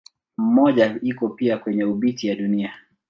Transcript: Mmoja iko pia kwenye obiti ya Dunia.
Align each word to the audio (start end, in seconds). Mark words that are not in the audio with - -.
Mmoja 0.37 0.99
iko 1.01 1.29
pia 1.29 1.57
kwenye 1.57 1.83
obiti 1.83 2.27
ya 2.27 2.35
Dunia. 2.35 2.73